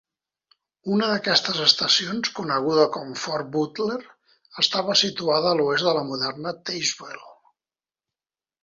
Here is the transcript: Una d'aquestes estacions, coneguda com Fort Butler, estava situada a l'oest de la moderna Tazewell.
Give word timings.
Una 0.93 1.09
d'aquestes 1.11 1.59
estacions, 1.65 2.31
coneguda 2.39 2.87
com 2.97 3.13
Fort 3.25 3.53
Butler, 3.57 4.01
estava 4.65 4.97
situada 5.05 5.53
a 5.53 5.61
l'oest 5.61 5.91
de 5.91 5.95
la 6.01 6.07
moderna 6.11 6.57
Tazewell. 6.71 7.25